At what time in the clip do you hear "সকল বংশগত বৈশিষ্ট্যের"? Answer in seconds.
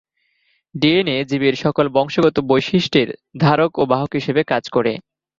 1.63-3.09